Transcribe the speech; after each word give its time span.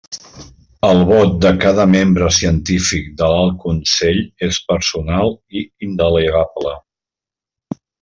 El 0.87 1.01
vot 1.09 1.35
de 1.45 1.51
cada 1.65 1.85
membre 1.91 2.31
científic 2.39 3.13
de 3.21 3.29
l'Alt 3.35 3.61
Consell 3.69 4.21
és 4.51 4.61
personal 4.75 5.39
i 5.63 5.67
indelegable. 5.93 6.79